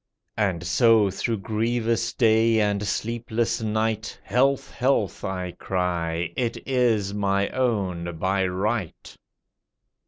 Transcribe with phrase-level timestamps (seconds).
[0.39, 7.49] And so through grievous day and sleepless night, "Health, health," I cry, "it is my
[7.49, 9.15] own by right."